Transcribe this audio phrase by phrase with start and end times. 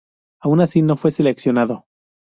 [0.39, 1.85] Aun así, no fue seleccionado.